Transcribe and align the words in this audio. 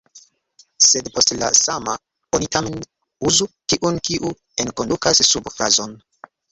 Sed 0.85 1.09
post 1.17 1.33
“la 1.41 1.49
sama” 1.59 1.95
oni 2.39 2.49
tamen 2.57 2.81
uzu 3.31 3.51
kiun, 3.71 4.03
kiu 4.09 4.35
enkondukas 4.67 5.27
subfrazon. 5.33 6.01